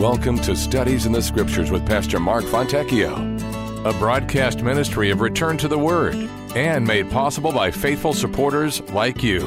[0.00, 5.56] Welcome to Studies in the Scriptures with Pastor Mark Fontecchio, a broadcast ministry of Return
[5.58, 6.16] to the Word
[6.56, 9.42] and made possible by faithful supporters like you.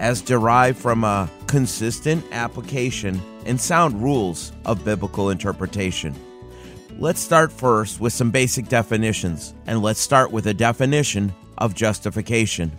[0.00, 6.16] as derived from a consistent application and sound rules of biblical interpretation.
[7.02, 12.78] Let's start first with some basic definitions, and let's start with a definition of justification.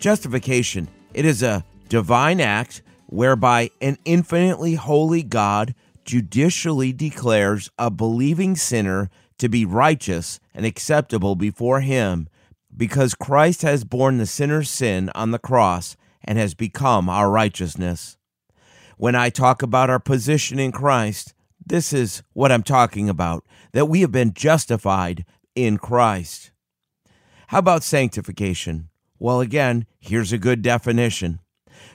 [0.00, 8.56] Justification, it is a divine act whereby an infinitely holy God judicially declares a believing
[8.56, 9.08] sinner
[9.38, 12.28] to be righteous and acceptable before him
[12.76, 18.16] because Christ has borne the sinner's sin on the cross and has become our righteousness.
[18.96, 21.31] When I talk about our position in Christ,
[21.66, 25.24] this is what I'm talking about that we have been justified
[25.54, 26.50] in Christ.
[27.48, 28.88] How about sanctification?
[29.18, 31.40] Well, again, here's a good definition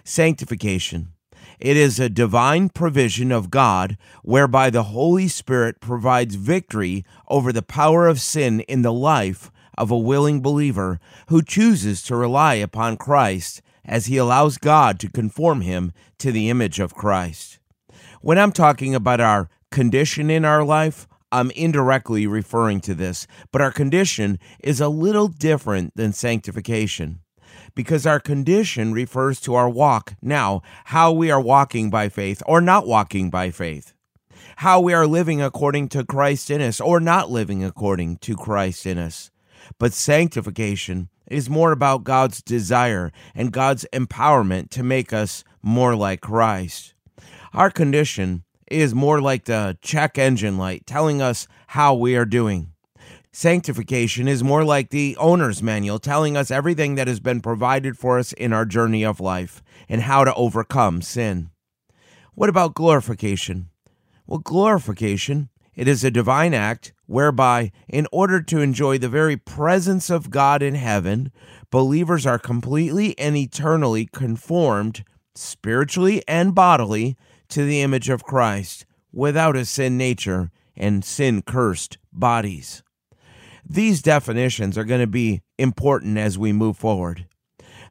[0.04, 1.14] Sanctification.
[1.60, 7.64] It is a divine provision of God whereby the Holy Spirit provides victory over the
[7.64, 12.98] power of sin in the life of a willing believer who chooses to rely upon
[12.98, 17.60] Christ as he allows God to conform him to the image of Christ.
[18.22, 23.62] When I'm talking about our condition in our life, I'm indirectly referring to this, but
[23.62, 27.20] our condition is a little different than sanctification
[27.76, 32.62] because our condition refers to our walk now, how we are walking by faith or
[32.62, 33.94] not walking by faith,
[34.58, 38.86] how we are living according to Christ in us or not living according to Christ
[38.86, 39.30] in us.
[39.78, 46.22] But sanctification is more about God's desire and God's empowerment to make us more like
[46.22, 46.94] Christ.
[47.54, 52.72] Our condition is more like the check engine light telling us how we are doing.
[53.32, 58.18] Sanctification is more like the owner's manual telling us everything that has been provided for
[58.18, 61.52] us in our journey of life and how to overcome sin.
[62.34, 63.70] What about glorification?
[64.26, 70.10] Well, glorification, it is a divine act whereby, in order to enjoy the very presence
[70.10, 71.32] of God in heaven,
[71.70, 75.04] believers are completely and eternally conformed,
[75.36, 77.16] spiritually and bodily,
[77.50, 82.84] to the image of Christ without a sin nature and sin cursed bodies.
[83.70, 87.26] These definitions are going to be important as we move forward.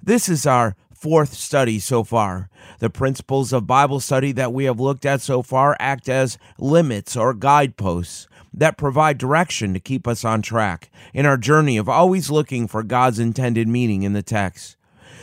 [0.03, 2.49] This is our fourth study so far.
[2.78, 7.16] The principles of Bible study that we have looked at so far act as limits
[7.16, 12.31] or guideposts that provide direction to keep us on track in our journey of always
[12.31, 14.77] looking for God's intended meaning in the text.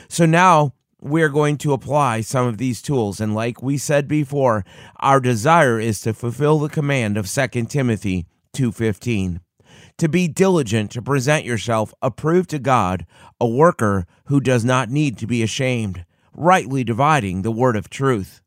[0.08, 0.74] So now
[1.04, 3.20] we're going to apply some of these tools.
[3.20, 4.64] And like we said before
[5.02, 8.26] our desire is to fulfill the command of 2 timothy
[8.56, 9.40] 2.15
[9.98, 13.06] to be diligent to present yourself approved to god
[13.42, 18.42] a worker who does not need to be ashamed rightly dividing the word of truth.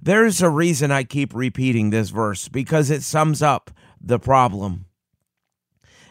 [0.00, 4.86] There's a reason i keep repeating this verse because it sums up the problem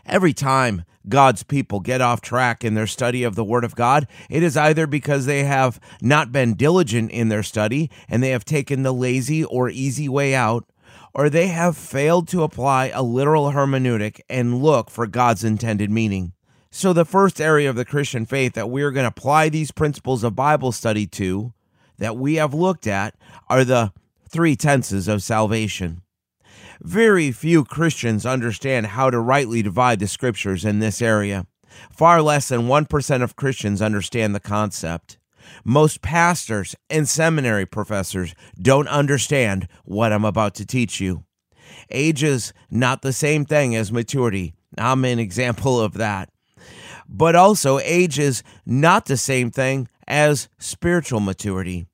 [0.05, 4.07] every time God's people get off track in their study of the Word of God,
[4.29, 8.45] it is either because they have not been diligent in their study and they have
[8.45, 10.65] taken the lazy or easy way out,
[11.13, 16.33] or they have failed to apply a literal hermeneutic and look for God's intended meaning.
[16.73, 20.23] So, the first area of the Christian faith that we're going to apply these principles
[20.23, 21.53] of Bible study to,
[21.97, 23.15] that we have looked at,
[23.49, 23.91] are the
[24.29, 26.01] three tenses of salvation.
[26.83, 31.45] Very few Christians understand how to rightly divide the scriptures in this area.
[31.91, 35.19] Far less than 1% of Christians understand the concept.
[35.63, 41.23] Most pastors and seminary professors don't understand what I'm about to teach you.
[41.91, 44.55] Age is not the same thing as maturity.
[44.75, 46.29] I'm an example of that.
[47.07, 51.85] But also, age is not the same thing as spiritual maturity.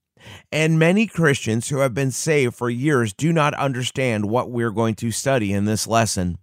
[0.52, 4.96] And many Christians who have been saved for years do not understand what we're going
[4.96, 6.38] to study in this lesson.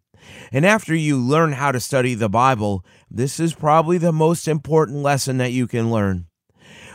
[0.53, 4.99] And after you learn how to study the Bible, this is probably the most important
[4.99, 6.27] lesson that you can learn.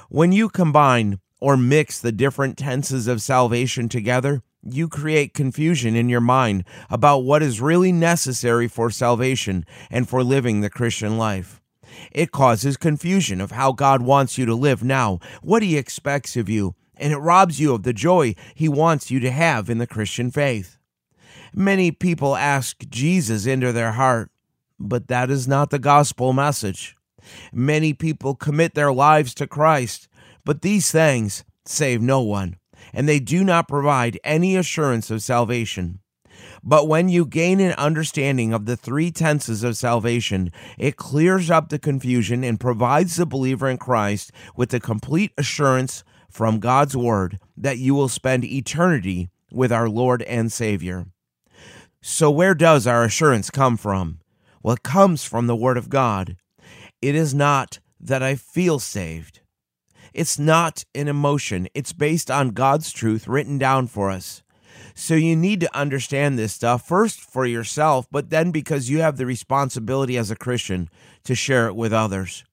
[0.10, 6.10] When you combine or mix the different tenses of salvation together, you create confusion in
[6.10, 11.62] your mind about what is really necessary for salvation and for living the Christian life.
[12.12, 16.50] It causes confusion of how God wants you to live now, what He expects of
[16.50, 19.88] you, and it robs you of the joy He wants you to have in the
[19.88, 20.78] Christian faith.
[21.54, 24.30] Many people ask Jesus into their heart,
[24.80, 26.96] but that is not the gospel message.
[27.52, 30.08] Many people commit their lives to Christ,
[30.46, 32.58] but these things save no one,
[32.94, 36.00] and they do not provide any assurance of salvation.
[36.64, 41.70] But when you gain an understanding of the three tenses of salvation, it clears up
[41.70, 47.40] the confusion and provides the believer in Christ with the complete assurance from God's Word
[47.58, 51.08] that you will spend eternity with our Lord and Savior.
[52.02, 54.20] So, where does our assurance come from?
[54.64, 56.38] Well, it comes from the Word of God.
[57.02, 59.42] It is not that I feel saved.
[60.14, 61.68] It's not an emotion.
[61.74, 64.44] It's based on God's truth written down for us.
[64.96, 69.18] So you need to understand this stuff first for yourself, but then because you have
[69.18, 70.90] the responsibility as a Christian
[71.24, 72.44] to share it with others.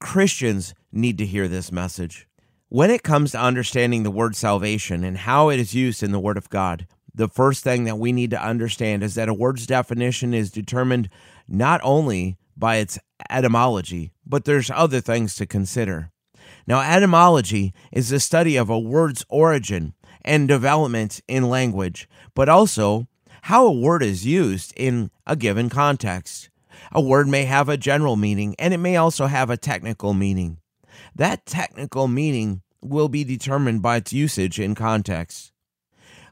[0.00, 2.26] Christians need to hear this message.
[2.74, 6.18] When it comes to understanding the word salvation and how it is used in the
[6.18, 9.66] Word of God, the first thing that we need to understand is that a word's
[9.66, 11.10] definition is determined
[11.46, 12.98] not only by its
[13.28, 16.12] etymology, but there's other things to consider.
[16.66, 19.92] Now, etymology is the study of a word's origin
[20.22, 23.06] and development in language, but also
[23.42, 26.48] how a word is used in a given context.
[26.90, 30.61] A word may have a general meaning and it may also have a technical meaning.
[31.14, 35.52] That technical meaning will be determined by its usage in context.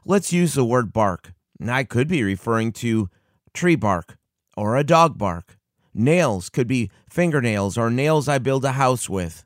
[0.05, 1.33] Let's use the word bark.
[1.65, 3.09] I could be referring to
[3.53, 4.17] tree bark
[4.57, 5.57] or a dog bark.
[5.93, 9.45] Nails could be fingernails or nails I build a house with.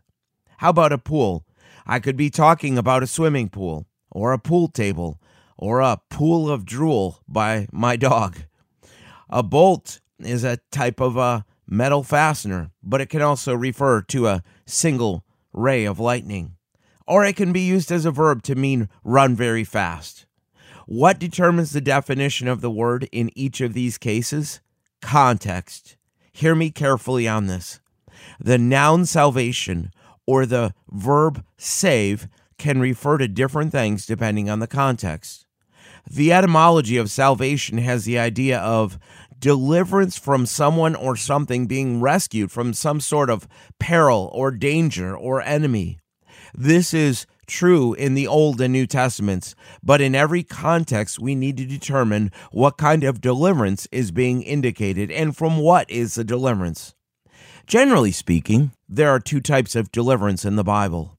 [0.58, 1.46] How about a pool?
[1.86, 5.20] I could be talking about a swimming pool or a pool table
[5.58, 8.38] or a pool of drool by my dog.
[9.30, 14.28] A bolt is a type of a metal fastener, but it can also refer to
[14.28, 15.24] a single
[15.54, 16.56] ray of lightning.
[17.08, 20.26] Or it can be used as a verb to mean run very fast.
[20.88, 24.62] What determines the definition of the word in each of these cases?
[25.02, 25.98] Context.
[26.32, 27.80] Hear me carefully on this.
[28.40, 29.92] The noun salvation
[30.28, 32.28] or the verb save
[32.58, 35.46] can refer to different things depending on the context.
[36.10, 39.00] The etymology of salvation has the idea of
[39.40, 43.48] deliverance from someone or something being rescued from some sort of
[43.80, 46.00] peril or danger or enemy.
[46.54, 51.58] This is true in the Old and New Testaments, but in every context, we need
[51.58, 56.96] to determine what kind of deliverance is being indicated and from what is the deliverance.
[57.68, 61.18] Generally speaking, there are two types of deliverance in the Bible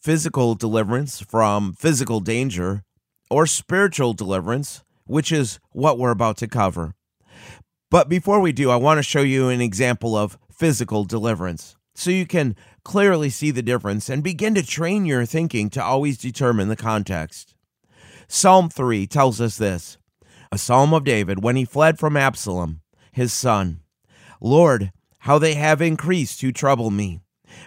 [0.00, 2.84] physical deliverance from physical danger,
[3.30, 6.94] or spiritual deliverance, which is what we're about to cover.
[7.90, 12.10] But before we do, I want to show you an example of physical deliverance so
[12.10, 12.54] you can
[12.84, 17.54] clearly see the difference and begin to train your thinking to always determine the context.
[18.28, 19.96] Psalm 3 tells us this
[20.52, 22.80] a psalm of David when he fled from Absalom,
[23.12, 23.80] his son.
[24.40, 27.20] Lord, how they have increased who trouble me.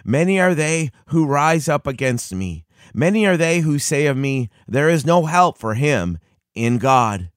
[0.04, 2.64] Many are they who rise up against me.
[2.94, 6.18] Many are they who say of me, There is no help for him
[6.54, 7.30] in God.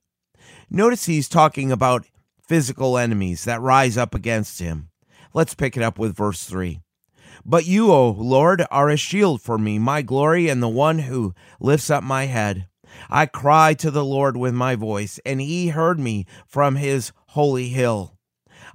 [0.70, 2.06] Notice he's talking about
[2.48, 4.90] physical enemies that rise up against him.
[5.34, 6.82] Let's pick it up with verse 3.
[7.44, 11.34] But you, O Lord, are a shield for me, my glory, and the one who
[11.60, 12.68] lifts up my head.
[13.10, 17.70] I cried to the Lord with my voice, and he heard me from his holy
[17.70, 18.18] hill.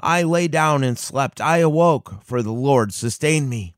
[0.01, 1.41] I lay down and slept.
[1.41, 3.77] I awoke, for the Lord sustained me.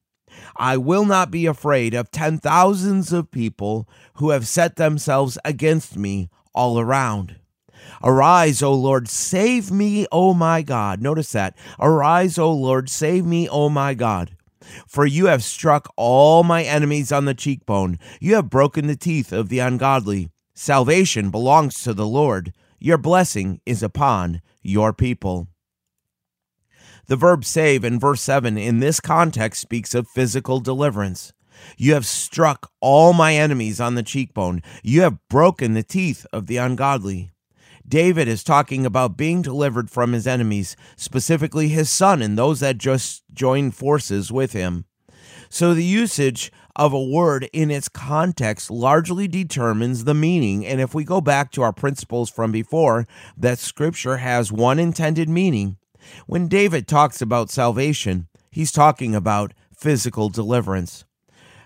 [0.57, 5.97] I will not be afraid of ten thousands of people who have set themselves against
[5.97, 7.37] me all around.
[8.03, 11.01] Arise, O Lord, save me, O my God.
[11.01, 11.57] Notice that.
[11.79, 14.37] Arise, O Lord, save me, O my God.
[14.87, 17.99] For you have struck all my enemies on the cheekbone.
[18.21, 20.31] You have broken the teeth of the ungodly.
[20.55, 22.53] Salvation belongs to the Lord.
[22.79, 25.49] Your blessing is upon your people.
[27.07, 31.33] The verb save in verse 7 in this context speaks of physical deliverance.
[31.77, 34.63] You have struck all my enemies on the cheekbone.
[34.83, 37.32] You have broken the teeth of the ungodly.
[37.87, 42.79] David is talking about being delivered from his enemies, specifically his son and those that
[42.79, 44.85] just joined forces with him.
[45.49, 50.67] So the usage of a word in its context largely determines the meaning.
[50.67, 55.29] And if we go back to our principles from before, that scripture has one intended
[55.29, 55.77] meaning
[56.27, 61.05] when David talks about salvation, he's talking about physical deliverance.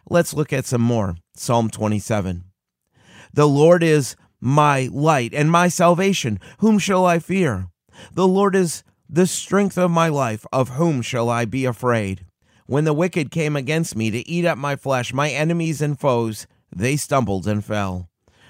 [0.09, 1.17] Let's look at some more.
[1.35, 2.45] Psalm 27.
[3.33, 6.39] The Lord is my light and my salvation.
[6.59, 7.67] Whom shall I fear?
[8.13, 10.47] The Lord is the strength of my life.
[10.53, 12.25] Of whom shall I be afraid?
[12.67, 16.47] When the wicked came against me to eat up my flesh, my enemies and foes,
[16.75, 18.09] they stumbled and fell.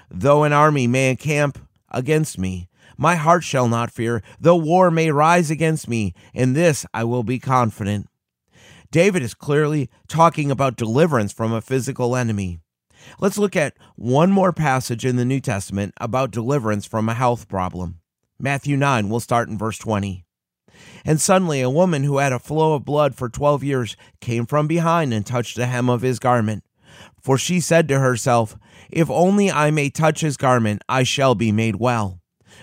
[0.09, 1.57] Though an army may encamp
[1.89, 6.13] against me, my heart shall not fear, though war may rise against me.
[6.31, 8.07] In this I will be confident.
[8.91, 12.59] David is clearly talking about deliverance from a physical enemy.
[13.19, 17.47] Let's look at one more passage in the New Testament about deliverance from a health
[17.47, 17.99] problem.
[18.39, 20.25] Matthew 9, we'll start in verse 20.
[21.05, 24.67] And suddenly a woman who had a flow of blood for twelve years came from
[24.67, 26.63] behind and touched the hem of his garment.
[27.21, 28.57] For she said to herself,
[28.91, 32.21] If only I may touch his garment, I shall be made well.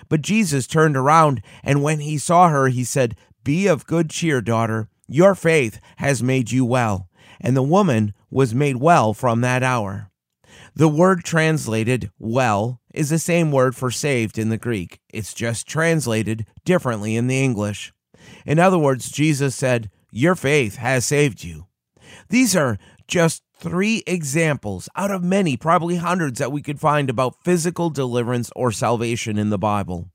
[0.09, 4.41] But Jesus turned around, and when he saw her, he said, Be of good cheer,
[4.41, 4.89] daughter.
[5.07, 7.09] Your faith has made you well.
[7.39, 10.09] And the woman was made well from that hour.
[10.77, 14.99] The word translated well is the same word for saved in the Greek.
[15.09, 17.93] It's just translated differently in the English.
[18.45, 21.67] In other words, Jesus said, Your faith has saved you.
[22.27, 22.77] These are
[23.07, 28.51] just three examples out of many, probably hundreds, that we could find about physical deliverance
[28.53, 30.09] or salvation in the Bible.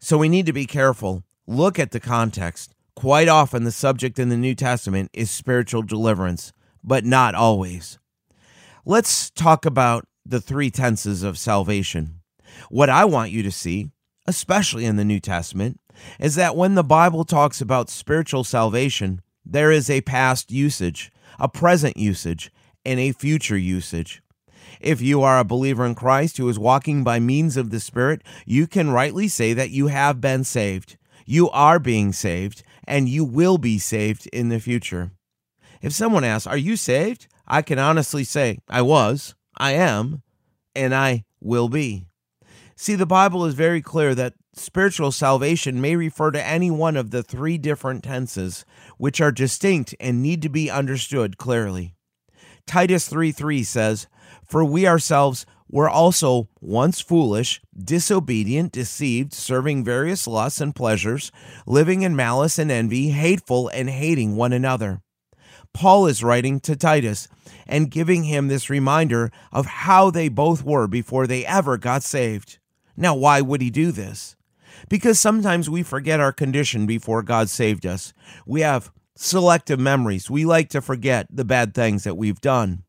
[0.00, 1.24] So we need to be careful.
[1.46, 2.74] Look at the context.
[2.94, 7.98] Quite often, the subject in the New Testament is spiritual deliverance, but not always.
[8.88, 12.20] Let's talk about the three tenses of salvation.
[12.70, 13.90] What I want you to see,
[14.28, 15.80] especially in the New Testament,
[16.20, 21.48] is that when the Bible talks about spiritual salvation, there is a past usage, a
[21.48, 22.52] present usage,
[22.84, 24.22] and a future usage.
[24.80, 28.22] If you are a believer in Christ who is walking by means of the Spirit,
[28.44, 30.96] you can rightly say that you have been saved.
[31.26, 35.10] You are being saved, and you will be saved in the future.
[35.82, 37.26] If someone asks, Are you saved?
[37.46, 40.22] I can honestly say, I was, I am,
[40.74, 42.06] and I will be.
[42.76, 47.10] See, the Bible is very clear that spiritual salvation may refer to any one of
[47.10, 48.64] the three different tenses,
[48.98, 51.94] which are distinct and need to be understood clearly.
[52.66, 54.08] Titus 3 3 says,
[54.44, 61.32] For we ourselves were also once foolish, disobedient, deceived, serving various lusts and pleasures,
[61.66, 65.00] living in malice and envy, hateful and hating one another.
[65.76, 67.28] Paul is writing to Titus
[67.66, 72.58] and giving him this reminder of how they both were before they ever got saved.
[72.96, 74.36] Now, why would he do this?
[74.88, 78.14] Because sometimes we forget our condition before God saved us.
[78.46, 80.30] We have selective memories.
[80.30, 82.84] We like to forget the bad things that we've done.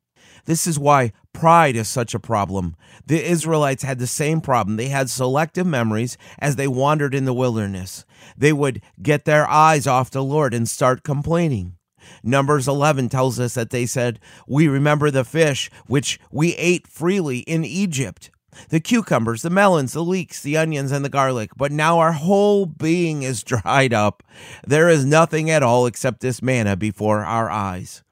[0.45, 2.77] This is why pride is such a problem.
[3.05, 4.77] The Israelites had the same problem.
[4.77, 8.05] They had selective memories as they wandered in the wilderness.
[8.37, 11.76] They would get their eyes off the Lord and start complaining.
[12.23, 17.39] Numbers 11 tells us that they said, We remember the fish which we ate freely
[17.39, 18.29] in Egypt,
[18.69, 22.65] the cucumbers, the melons, the leeks, the onions, and the garlic, but now our whole
[22.65, 24.23] being is dried up.
[24.65, 28.03] There is nothing at all except this manna before our eyes.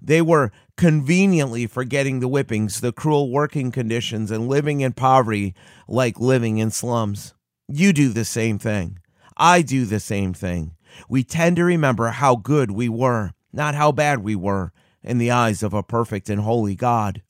[0.00, 5.54] They were conveniently forgetting the whippings, the cruel working conditions, and living in poverty
[5.88, 7.34] like living in slums.
[7.68, 8.98] You do the same thing.
[9.36, 10.76] I do the same thing.
[11.08, 15.30] We tend to remember how good we were not how bad we were in the
[15.30, 17.22] eyes of a perfect and holy God.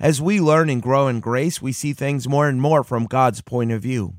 [0.00, 3.40] As we learn and grow in grace, we see things more and more from God's
[3.40, 4.14] point of view.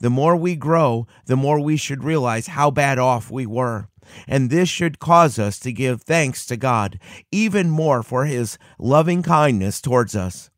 [0.00, 3.88] The more we grow, the more we should realize how bad off we were.
[4.26, 6.98] And this should cause us to give thanks to God
[7.30, 10.50] even more for his loving kindness towards us.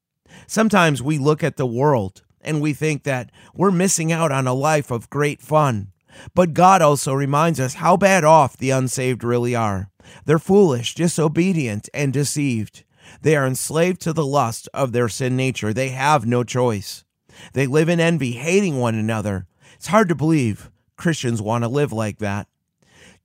[0.46, 4.54] Sometimes we look at the world and we think that we're missing out on a
[4.54, 5.92] life of great fun.
[6.34, 9.90] But God also reminds us how bad off the unsaved really are.
[10.24, 12.84] They're foolish, disobedient, and deceived.
[13.22, 15.72] They are enslaved to the lust of their sin nature.
[15.72, 17.04] They have no choice.
[17.52, 19.46] They live in envy, hating one another.
[19.74, 22.48] It's hard to believe Christians want to live like that.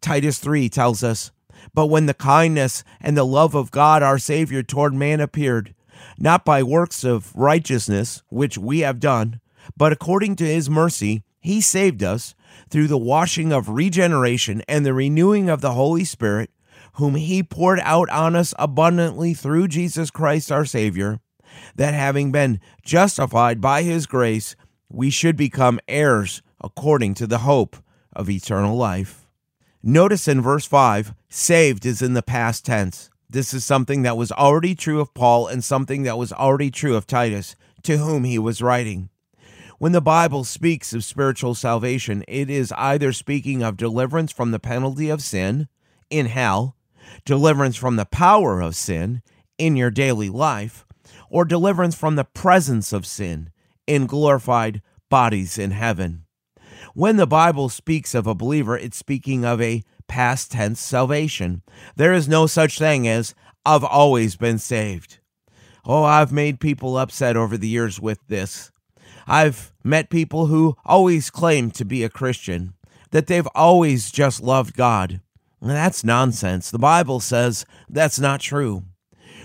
[0.01, 1.31] Titus 3 tells us,
[1.73, 5.75] But when the kindness and the love of God our Savior toward man appeared,
[6.17, 9.39] not by works of righteousness, which we have done,
[9.77, 12.35] but according to his mercy, he saved us
[12.69, 16.49] through the washing of regeneration and the renewing of the Holy Spirit
[16.99, 21.21] whom he poured out on us abundantly through Jesus Christ our Savior,
[21.75, 24.55] that having been justified by his grace,
[24.89, 27.77] we should become heirs according to the hope
[28.13, 29.25] of eternal life.
[29.81, 33.09] Notice in verse 5, saved is in the past tense.
[33.29, 36.97] This is something that was already true of Paul and something that was already true
[36.97, 39.09] of Titus, to whom he was writing.
[39.77, 44.59] When the Bible speaks of spiritual salvation, it is either speaking of deliverance from the
[44.59, 45.69] penalty of sin
[46.09, 46.75] in hell
[47.25, 49.21] deliverance from the power of sin
[49.57, 50.85] in your daily life,
[51.29, 53.51] or deliverance from the presence of sin
[53.87, 56.25] in glorified bodies in heaven.
[56.93, 61.61] When the Bible speaks of a believer, it's speaking of a past tense salvation.
[61.95, 63.35] There is no such thing as,
[63.65, 65.19] I've always been saved.
[65.85, 68.71] Oh, I've made people upset over the years with this.
[69.27, 72.73] I've met people who always claim to be a Christian,
[73.11, 75.21] that they've always just loved God.
[75.61, 76.71] That's nonsense.
[76.71, 78.83] The Bible says that's not true.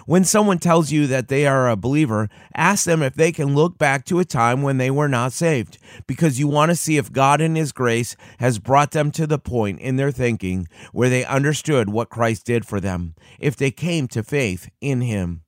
[0.07, 3.79] When someone tells you that they are a believer, ask them if they can look
[3.79, 7.11] back to a time when they were not saved, because you want to see if
[7.11, 11.25] God in His grace has brought them to the point in their thinking where they
[11.25, 15.41] understood what Christ did for them, if they came to faith in Him.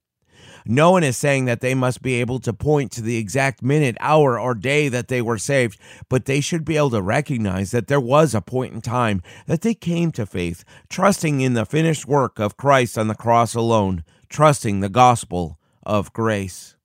[0.69, 3.95] No one is saying that they must be able to point to the exact minute,
[3.99, 7.87] hour, or day that they were saved, but they should be able to recognize that
[7.87, 12.05] there was a point in time that they came to faith, trusting in the finished
[12.05, 16.75] work of Christ on the cross alone, trusting the gospel of grace.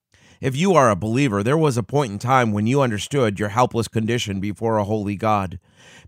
[0.40, 3.50] If you are a believer, there was a point in time when you understood your
[3.50, 5.60] helpless condition before a holy God.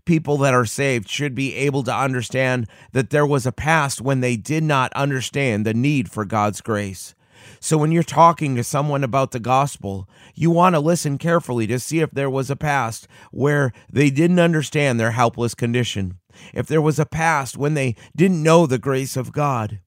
[0.03, 4.19] People that are saved should be able to understand that there was a past when
[4.19, 7.15] they did not understand the need for God's grace.
[7.59, 11.79] So when you're talking to someone about the gospel, you want to listen carefully to
[11.79, 16.19] see if there was a past where they didn't understand their helpless condition,
[16.53, 19.79] if there was a past when they didn't know the grace of God.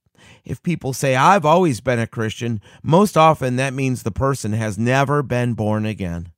[0.44, 4.78] If people say, I've always been a Christian, most often that means the person has
[4.78, 6.32] never been born again.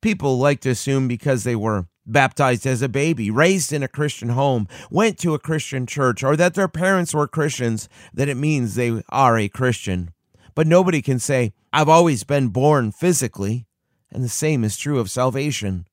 [0.00, 4.30] People like to assume because they were baptized as a baby, raised in a Christian
[4.30, 8.74] home, went to a Christian church, or that their parents were Christians, that it means
[8.74, 10.12] they are a Christian.
[10.56, 13.66] But nobody can say, I've always been born physically.
[14.10, 15.86] And the same is true of salvation.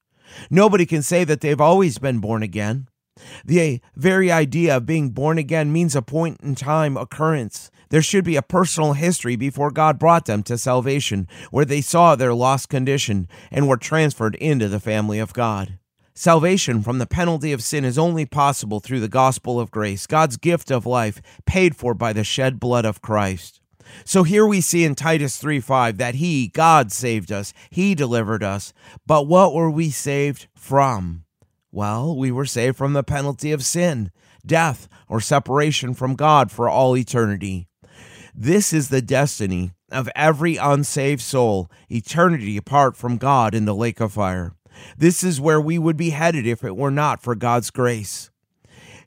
[0.49, 2.87] Nobody can say that they've always been born again.
[3.45, 7.69] The very idea of being born again means a point in time occurrence.
[7.89, 12.15] There should be a personal history before God brought them to salvation, where they saw
[12.15, 15.77] their lost condition and were transferred into the family of God.
[16.15, 20.37] Salvation from the penalty of sin is only possible through the gospel of grace, God's
[20.37, 23.59] gift of life, paid for by the shed blood of Christ.
[24.05, 28.43] So here we see in Titus 3 5 that He, God, saved us, He delivered
[28.43, 28.73] us.
[29.05, 31.25] But what were we saved from?
[31.71, 34.11] Well, we were saved from the penalty of sin,
[34.45, 37.67] death, or separation from God for all eternity.
[38.35, 43.99] This is the destiny of every unsaved soul, eternity apart from God in the lake
[43.99, 44.53] of fire.
[44.97, 48.31] This is where we would be headed if it were not for God's grace.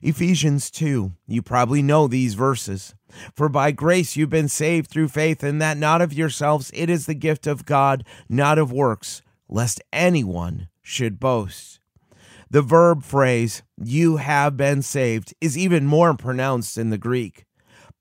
[0.01, 2.95] Ephesians 2, you probably know these verses.
[3.35, 7.05] For by grace you've been saved through faith, and that not of yourselves, it is
[7.05, 11.79] the gift of God, not of works, lest anyone should boast.
[12.49, 17.45] The verb phrase, you have been saved, is even more pronounced in the Greek.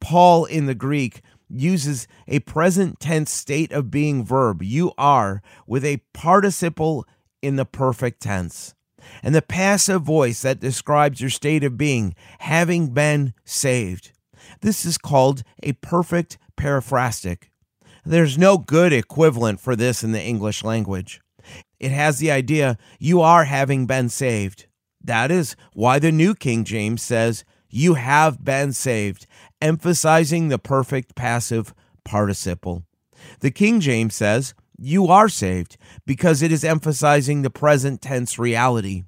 [0.01, 5.85] Paul in the Greek uses a present tense state of being verb, you are, with
[5.85, 7.05] a participle
[7.43, 8.75] in the perfect tense.
[9.23, 14.13] And the passive voice that describes your state of being, having been saved.
[14.61, 17.51] This is called a perfect periphrastic.
[18.05, 21.21] There's no good equivalent for this in the English language.
[21.79, 24.67] It has the idea you are having been saved.
[25.03, 29.27] That is why the New King James says, You have been saved,
[29.61, 32.85] emphasizing the perfect passive participle.
[33.41, 39.05] The King James says, You are saved, because it is emphasizing the present tense reality.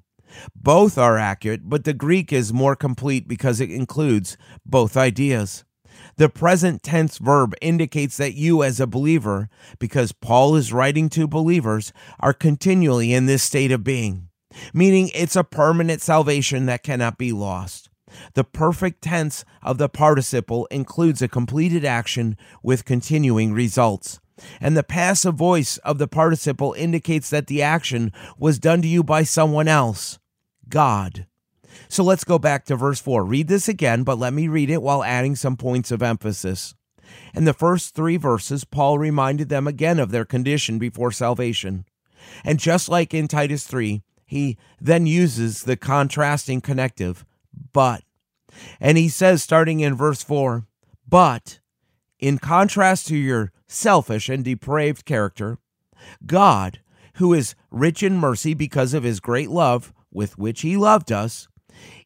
[0.55, 5.63] Both are accurate, but the Greek is more complete because it includes both ideas.
[6.17, 11.27] The present tense verb indicates that you, as a believer, because Paul is writing to
[11.27, 14.29] believers, are continually in this state of being,
[14.73, 17.89] meaning it's a permanent salvation that cannot be lost.
[18.33, 24.19] The perfect tense of the participle includes a completed action with continuing results.
[24.61, 29.03] And the passive voice of the participle indicates that the action was done to you
[29.03, 30.19] by someone else.
[30.67, 31.25] God.
[31.87, 33.23] So let's go back to verse 4.
[33.23, 36.75] Read this again, but let me read it while adding some points of emphasis.
[37.33, 41.85] In the first three verses, Paul reminded them again of their condition before salvation.
[42.43, 47.25] And just like in Titus 3, he then uses the contrasting connective,
[47.73, 48.03] but.
[48.79, 50.65] And he says, starting in verse 4,
[51.07, 51.59] but
[52.19, 55.57] in contrast to your selfish and depraved character,
[56.25, 56.81] God,
[57.15, 61.47] who is rich in mercy because of his great love with which he loved us,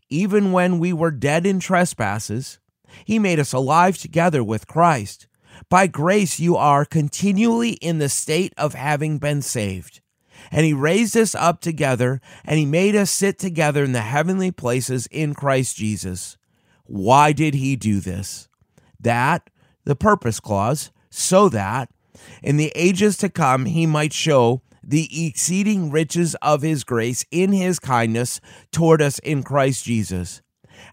[0.09, 2.59] even when we were dead in trespasses,
[3.05, 5.27] he made us alive together with Christ.
[5.69, 10.01] By grace, you are continually in the state of having been saved.
[10.51, 14.51] And he raised us up together, and he made us sit together in the heavenly
[14.51, 16.37] places in Christ Jesus.
[16.85, 18.49] Why did he do this?
[18.99, 19.49] That,
[19.85, 21.89] the purpose clause, so that
[22.41, 27.53] in the ages to come he might show the exceeding riches of his grace in
[27.53, 30.41] his kindness toward us in Christ Jesus.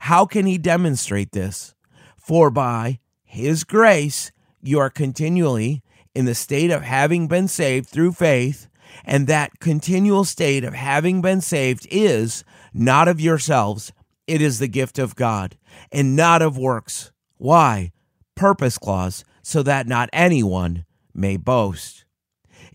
[0.01, 1.75] How can he demonstrate this?
[2.17, 4.31] For by his grace
[4.63, 5.83] you are continually
[6.15, 8.69] in the state of having been saved through faith,
[9.05, 13.93] and that continual state of having been saved is not of yourselves,
[14.27, 15.57] it is the gift of God,
[15.91, 17.11] and not of works.
[17.39, 17.93] Why?
[18.35, 22.05] Purpose clause, so that not anyone may boast.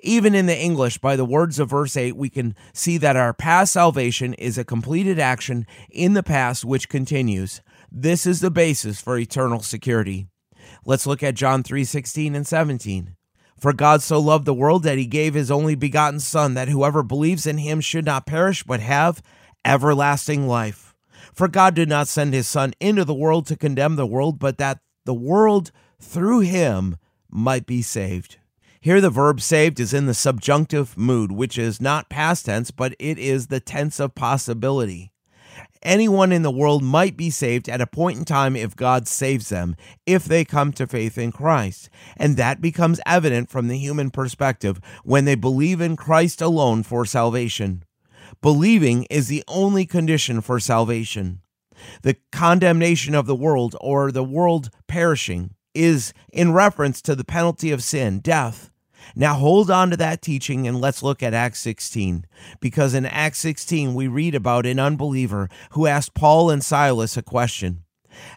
[0.02, 3.34] Even in the English, by the words of verse 8, we can see that our
[3.34, 7.62] past salvation is a completed action in the past which continues.
[7.92, 10.28] This is the basis for eternal security.
[10.86, 13.16] Let's look at John 3 16 and 17.
[13.58, 17.02] For God so loved the world that he gave his only begotten Son, that whoever
[17.04, 19.22] believes in him should not perish, but have
[19.64, 20.94] everlasting life.
[21.34, 24.58] For God did not send his Son into the world to condemn the world, but
[24.58, 25.72] that the world
[26.06, 26.98] through him
[27.30, 28.38] might be saved.
[28.80, 32.96] Here, the verb saved is in the subjunctive mood, which is not past tense, but
[33.00, 35.12] it is the tense of possibility.
[35.82, 39.50] Anyone in the world might be saved at a point in time if God saves
[39.50, 41.90] them, if they come to faith in Christ.
[42.16, 47.06] And that becomes evident from the human perspective when they believe in Christ alone for
[47.06, 47.84] salvation.
[48.42, 51.42] Believing is the only condition for salvation.
[52.04, 57.72] The condemnation of the world, or the world perishing, is in reference to the penalty
[57.72, 58.72] of sin, death.
[59.16, 62.26] Now hold on to that teaching and let's look at Acts 16.
[62.60, 67.22] Because in Acts 16, we read about an unbeliever who asked Paul and Silas a
[67.22, 67.84] question.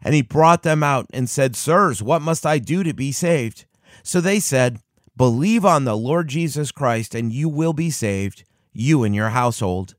[0.03, 3.64] And he brought them out and said, Sirs, what must I do to be saved?
[4.03, 4.81] So they said,
[5.16, 9.96] Believe on the Lord Jesus Christ, and you will be saved, you and your household.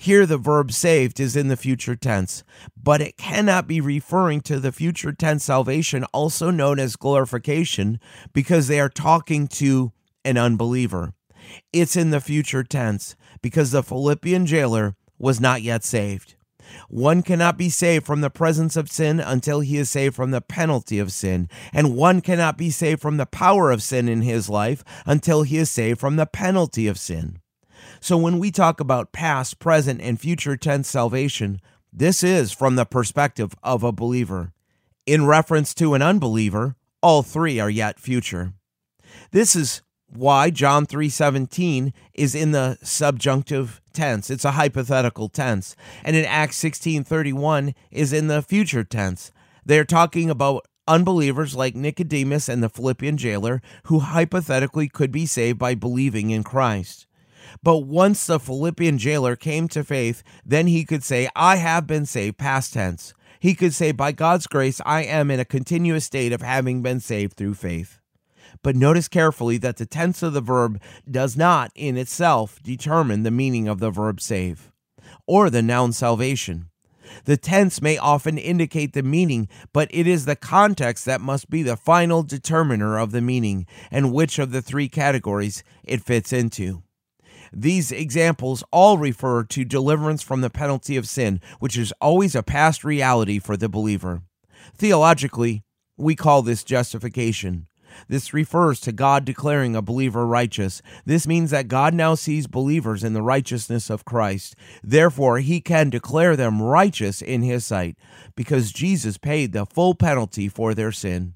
[0.00, 2.44] Here, the verb saved is in the future tense,
[2.80, 7.98] but it cannot be referring to the future tense salvation, also known as glorification,
[8.32, 9.90] because they are talking to
[10.24, 11.14] an unbeliever.
[11.72, 16.36] It's in the future tense because the Philippian jailer was not yet saved.
[16.88, 20.40] One cannot be saved from the presence of sin until he is saved from the
[20.40, 24.48] penalty of sin, and one cannot be saved from the power of sin in his
[24.48, 27.40] life until he is saved from the penalty of sin.
[28.00, 31.60] So when we talk about past, present, and future tense salvation,
[31.92, 34.52] this is from the perspective of a believer.
[35.06, 38.52] In reference to an unbeliever, all three are yet future.
[39.30, 44.30] This is why John 3:17 is in the subjunctive tense.
[44.30, 45.76] It's a hypothetical tense.
[46.04, 49.32] And in Acts 16:31 is in the future tense.
[49.64, 55.58] They're talking about unbelievers like Nicodemus and the Philippian jailer who hypothetically could be saved
[55.58, 57.07] by believing in Christ.
[57.62, 62.06] But once the Philippian jailer came to faith, then he could say, I have been
[62.06, 63.14] saved, past tense.
[63.40, 67.00] He could say, By God's grace, I am in a continuous state of having been
[67.00, 68.00] saved through faith.
[68.62, 73.30] But notice carefully that the tense of the verb does not, in itself, determine the
[73.30, 74.72] meaning of the verb save
[75.26, 76.68] or the noun salvation.
[77.24, 81.62] The tense may often indicate the meaning, but it is the context that must be
[81.62, 86.82] the final determiner of the meaning and which of the three categories it fits into.
[87.52, 92.42] These examples all refer to deliverance from the penalty of sin, which is always a
[92.42, 94.22] past reality for the believer.
[94.76, 95.64] Theologically,
[95.96, 97.66] we call this justification.
[98.06, 100.82] This refers to God declaring a believer righteous.
[101.04, 104.54] This means that God now sees believers in the righteousness of Christ.
[104.82, 107.96] Therefore, he can declare them righteous in his sight
[108.36, 111.34] because Jesus paid the full penalty for their sin.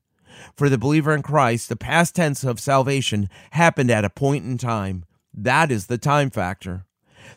[0.56, 4.58] For the believer in Christ, the past tense of salvation happened at a point in
[4.58, 5.04] time.
[5.34, 6.84] That is the time factor.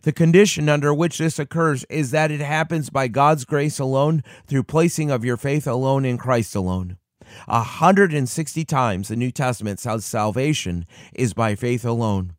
[0.02, 4.64] The condition under which this occurs is that it happens by God's grace alone through
[4.64, 6.98] placing of your faith alone in Christ alone.
[7.48, 12.35] 160 times the New Testament says salvation is by faith alone.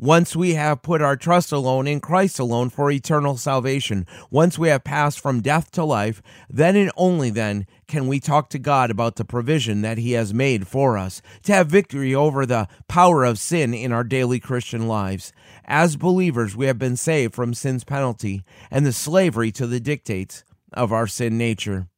[0.00, 4.68] Once we have put our trust alone in Christ alone for eternal salvation, once we
[4.68, 8.92] have passed from death to life, then and only then can we talk to God
[8.92, 13.24] about the provision that He has made for us to have victory over the power
[13.24, 15.32] of sin in our daily Christian lives.
[15.64, 20.44] As believers, we have been saved from sin's penalty and the slavery to the dictates
[20.72, 21.88] of our sin nature.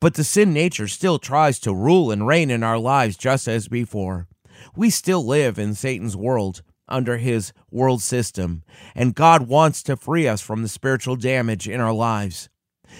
[0.00, 3.68] But the sin nature still tries to rule and reign in our lives just as
[3.68, 4.26] before.
[4.74, 8.62] We still live in Satan's world under his world system,
[8.94, 12.48] and God wants to free us from the spiritual damage in our lives.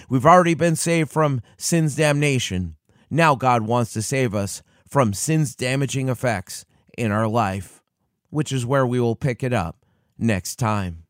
[0.09, 2.75] We've already been saved from sin's damnation.
[3.09, 6.65] Now God wants to save us from sin's damaging effects
[6.97, 7.81] in our life,
[8.29, 9.85] which is where we will pick it up
[10.17, 11.03] next time.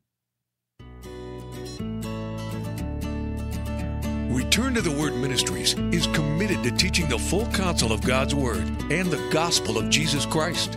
[4.30, 8.64] Return to the Word Ministries is committed to teaching the full counsel of God's Word
[8.90, 10.76] and the gospel of Jesus Christ.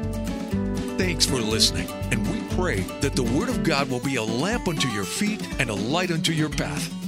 [1.03, 4.67] Thanks for listening, and we pray that the Word of God will be a lamp
[4.67, 7.00] unto your feet and a light unto your path.